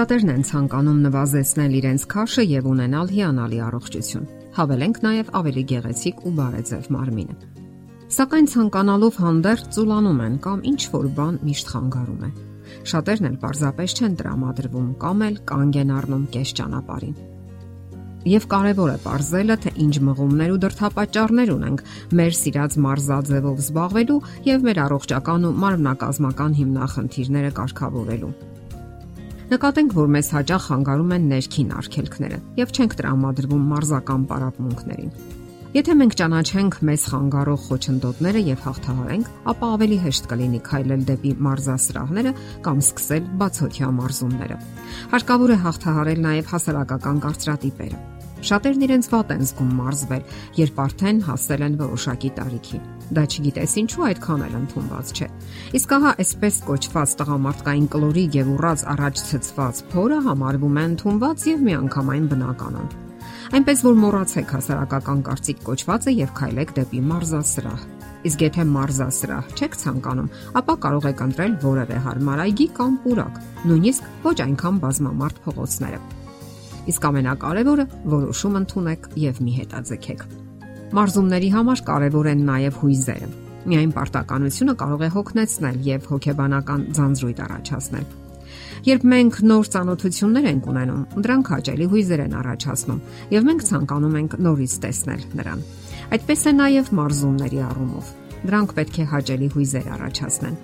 [0.00, 6.30] Շատերն են ցանկանում նվազեցնել իրենց քաշը եւ ունենալ հիանալի առողջություն։ Հավելենք նաեւ ավելի գեղեցիկ ու
[6.38, 7.34] բարեձև մարմինը։
[8.16, 12.30] Սակայն ցանկանալով հանդերձ ծուլանում են կամ ինչ որ բան միշտ խանգարում է։
[12.92, 17.18] Շատերն էլ պարզապես չեն տրամադրվում կամ էլ կանգ են առնում կես ճանապարհին։
[18.30, 21.84] Եվ կարևոր է ողրզելը, թե ինչ մղումներ ու դրթապաճառներ ունենք
[22.16, 28.32] մեր սիրած մարզաձևով զբաղվելու եւ մեր առողջական ու մարմնակազմական հիմնախնդիրները կարգավորելու։
[29.50, 35.08] Նկատենք, որ մեզ հաճախ խանգարում են ներքին արգելքները եւ չենք տրամադրվում մարզական պարապմունքներին։
[35.74, 42.34] Եթե մենք ճանաչենք մեզ խանգարող խոչընդոտները եւ հաղթահարենք, ապա ավելի հեշտ կլինի քայլել դեպի մարզասրահները
[42.70, 44.62] կամ սկսել բացօթյա մարզումները։
[45.18, 50.22] Հարկավոր է հաղթահարել նաեւ հասարակական կարծրատիպերը։ Շատերն իրենց վատ են զգում մարզվել,
[50.56, 55.28] երբ արդեն հասել են որոշակի տարիքի։ Դա չգիտես ինչու այդքան էլ ընդունված չէ։
[55.80, 61.64] Իսկ ահա այսպես կոչված տղամարդկային կլորի եւ ուռած առաջ ցծված փորը համարվում է ընդունված եւ
[61.68, 62.92] միանգամայն բնականon։
[63.50, 67.82] Այնպես որ մոռացեք հասարակական կարծիք կոչվածը եւ քայլեք դեպի մարզասրահ։
[68.30, 74.10] Իսկ եթե մարզասրահ չեք ցանկանում, ապա կարող եք ընտրել որևէ հարմար այգի կամ պուրակ, նույնիսկ
[74.28, 76.00] ոչ այնքան բազմամարդ փողոցները։
[76.88, 80.24] Իսկ ամենակարևորը որոշում ընդունեք եւ մի հետաձգեք։
[80.96, 83.28] Մարզումների համար կարևոր են նաեւ հույզերը։
[83.70, 88.06] Միայն պարտականությունը կարող է հոգնեցնել եւ հոգեբանական ձանձրույթ առաջացնել։
[88.80, 93.00] Երբ մենք նոր ճանաչություններ ենք ունենում, դրանք հաճելի հույզեր են առաջացնում
[93.34, 95.64] եւ մենք ցանկանում ենք նորից տեսնել նրան։
[96.10, 98.08] Այդպես է նաեւ մարզումների առումով։
[98.40, 100.54] Դրանք պետք է հաճելի հույզեր առաջացնեն։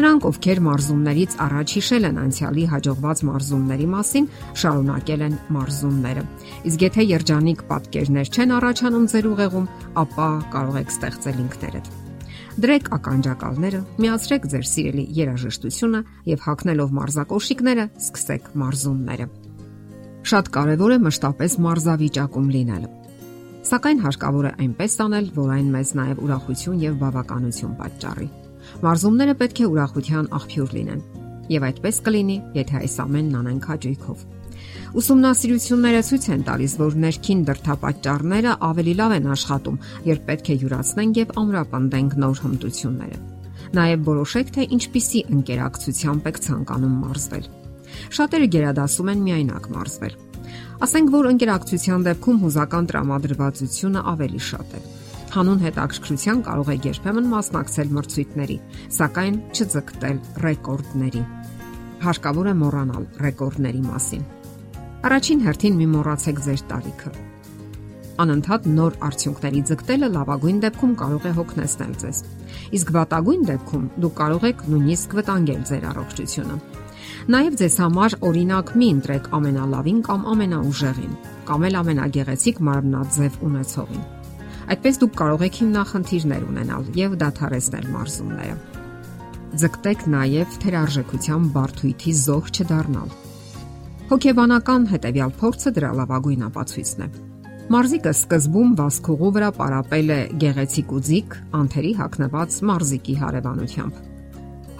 [0.00, 4.28] Նրանք, ովքեր մարզումներից առաջ հիշել են անցյալի հաջողված մարզումների մասին,
[4.60, 6.24] շարունակել են մարզումները։
[6.70, 9.70] Իսկ եթե երջանիկ պատկերներ չեն առաջանում ձեր ուղեղում,
[10.04, 10.28] ապա
[10.58, 11.92] կարող եք ստեղծել ինքներդ։
[12.60, 16.00] Դրեք ականջակալները, միացրեք ձեր սիրելի երաժշտությունը
[16.34, 19.28] եւ հակնելով մարզակոշիկները, սկսեք մարզումները։
[20.30, 22.99] Շատ կարեւոր է մշտապես մարզավիճակում լինելը։
[23.70, 28.24] Սակայն հարկավոր է այնպես անել, որ այն մեզ նաև ուրախություն եւ բավականություն պատճառի։
[28.82, 31.02] Մարզումները պետք է ուրախության աղբյուր լինեն։
[31.54, 34.24] Եվ այդպես կլինի, եթե այս ամենն անենք հաճույքով։
[35.00, 39.78] Ուսումնասիրությունները ցույց են տալիս, որ ներքին դրթապաճառները ավելի լավ են աշխատում,
[40.10, 43.20] երբ պետք է յուրացնենք եւ ամրապնդենք նոր հմտությունները։
[43.70, 47.46] Նաև որոշեք, թե ինչպիսի ընկերակցությամբ եք ցանկանում մարզվել։
[48.18, 50.18] Շատերը գերադասում են միայնակ մարզվել։
[50.80, 54.82] Ասենք որ ընկերակցության դեպքում հուզական տրամադրվածությունը ավելի շատ է։
[55.30, 58.58] Հանուն հետաքրքրության կարող եք երբեմն մասնակցել մրցույթների,
[58.98, 61.24] սակայն չձգտել ռեկորդների։
[62.08, 64.28] Հարկավոր է մոռանալ ռեկորդների մասին
[65.00, 67.10] Առաջին հերթին մի մոռացեք ձեր տարիքը։
[68.20, 72.18] Անընդհատ նոր արդյունքների ձգտելը լավագույն դեպքում կարող է հոգնեցնել ձեզ։
[72.76, 76.58] Իսկ վատագույն դեպքում դուք կարող եք նույնիսկ վտանգել ձեր առողջությունը։
[77.34, 81.14] Նաև ձեզ համար օրինակ մի ընտրեք ամենալավին կամ ամենաուժեղին,
[81.50, 84.04] կամ էլ ամենագեղեցիկ մարմնաձև ունեցողին։
[84.70, 88.60] Այդպես դուք կարող եք հիմնախնդիրներ ունենալ եւ դադարեցնել մարզումները։
[89.60, 93.10] Ձգտեք նաև թերարժեքության բարթույթի զոհ չդառնալ
[94.10, 97.06] Հոգեբանական հետևյալ փորձը դրա լավագույն ապացույցն է։
[97.70, 104.00] Մարզիկը սկզբում վասկուղու վրա պարապել է գեղեցիկ ուձիկ, անթերի հակնված մարզիկի հարևանությամբ։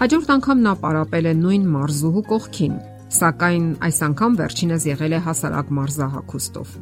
[0.00, 2.76] Հաջորդ անգամ նա պարապել է նույն մարզուհու կողքին,
[3.16, 6.72] սակայն այս անգամ վերջինս եղել է հասարակ մարզահակուստով։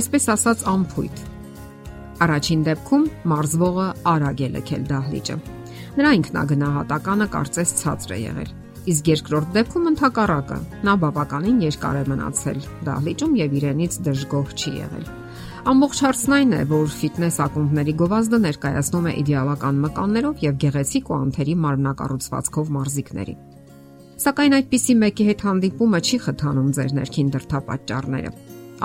[0.00, 1.22] Այսպես ասած ամփույթ։
[2.24, 5.38] Առաջին դեպքում մարզվողը արագ է լքել դահլիճը։
[6.00, 10.56] Նրա ինքնագնահատականը կարծես ցածր է եղել Իսկ երկրորդ դեպքում ընդհակառակը
[10.88, 15.04] նա բավականին երկար է մնացել դահլիճում եւ իրենից դժգոհ չի եղել։
[15.62, 21.14] Ամբողջ հարցն այն է, որ ֆիթնես ակումբների գովազդը ներկայացնում է իդեալական մկաններով եւ գեղեցիկ ու
[21.16, 23.34] անթերի մարմնակառուցվածքով մարզիկների։
[24.24, 28.32] Սակայն այդպիսի մեկի հետ հանդիպումը չի խթանում ձեր ներքին դրթապաճառները։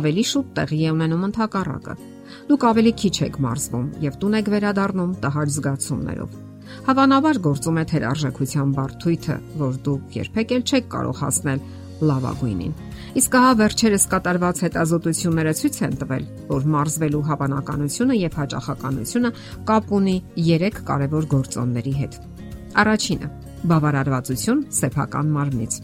[0.00, 1.98] Ավելի շուտ տեղի է ունենում ընդհակառակը։
[2.48, 6.40] Դուք ավելի քիչ եք մարզվում եւ տուն եք վերադառնում տհաճ զգացումներով
[6.86, 11.64] Հավանաբար գործում է թերարժեքության բարթույթը, որ դուք երբեք էլ չեք կարող հասնել
[12.08, 12.74] լավագույնին։
[13.20, 19.30] Իսկ ահա վերջերս կատարված հետազոտությունները ցույց են տվել, որ մարզվելու հավանականությունը եւ հաճախականությունը
[19.68, 20.16] կապ ունի
[20.48, 22.20] 3 կարևոր գործոնների հետ։
[22.82, 23.28] Առաջինը՝
[23.72, 25.74] բավարարվածություն սեփական մարմնից։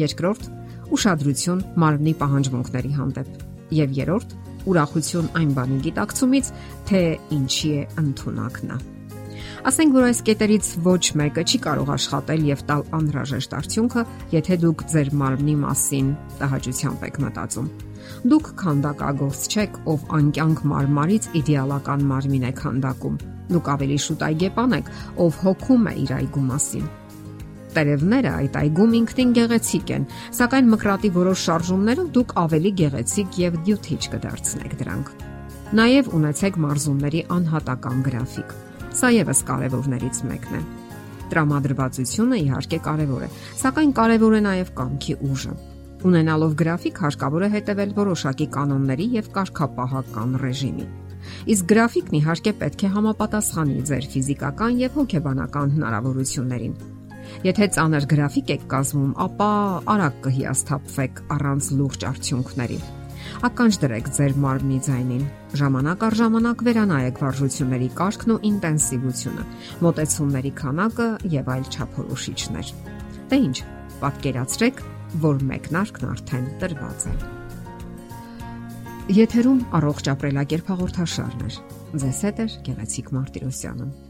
[0.00, 0.48] Երկրորդ՝
[0.96, 3.44] ուշադրություն մարմնի պահանջմունքների հանդեպ։
[3.80, 4.32] Եվ երրորդ՝
[4.70, 6.54] ուրախություն այն բանի գիտակցումից,
[6.90, 7.02] թե
[7.36, 8.80] ինչի է ընդունակ նա։
[9.60, 14.84] Ասենք որ այս կետերից ոչ մեկը չի կարող աշխատել եւ տալ անհրաժեշտ արդյունքը, եթե դուք
[14.92, 16.06] ձեր մարմնի մասին
[16.40, 17.68] տհաճությամբ եք մտածում։
[18.32, 23.20] Դուք քանդակագործ չեք, ով անկյանք մարմարից իդեալական մարմին է քանդակում։
[23.50, 24.90] Դուք ավելի շուտ այգեպան եք,
[25.20, 26.88] ով հոգում է իր այգու մասին։
[27.70, 30.08] Տերևները այդ այգում ինքնին գեղեցիկ են,
[30.40, 35.14] սակայն մկրատի որոշ շարժումներով դուք ավելի գեղեցիկ եւ դյութիչ կդարձնեք դրանք։
[35.80, 38.58] Նաև ունեցեք մարզումների անհատական գրաֆիկ։
[38.90, 40.60] Սա եւս կարևորներից մեկն է։
[41.30, 43.28] Տրամադրվածությունը իհարկե կարևոր է,
[43.60, 45.54] սակայն կարևոր է նաև կամքի ուժը։
[46.10, 50.86] Ունենալով գրաֆիկ հարկավոր է հետևել որոշակի կանոնների եւ կարգապահական ռեժիմի։
[51.54, 56.78] Իսկ գրաֆիկն իհարկե պետք է համապատասխանի ձեր ֆիզիկական եւ հոգեբանական հնարավորություններին։
[57.46, 59.50] Եթե ծանր գրաֆիկ եք կազմում, ապա
[59.94, 62.80] արագ կհիասթափվեք առանց լուրջ արդյունքների։
[63.46, 65.22] Ականջ դրեք ձեր մարմնի ձայնին։
[65.60, 69.44] Ժամանակ առ ժամանակ վերանայեք վարժությունների կարգն ու ինտենսիվությունը,
[69.86, 72.72] մոտեցումների քանակը եւ այլ չափորոշիչներ։
[73.30, 73.56] Դե ինչ,
[74.02, 74.84] պատկերացրեք,
[75.24, 77.16] որ մեկնարկն արդեն տրված է։
[79.10, 81.50] Եթերում առողջ ապրելակերպ հաղորդաշարն է։
[82.04, 84.09] Ձեզ հետ է Գեղեցիկ Մարտիրոսյանը։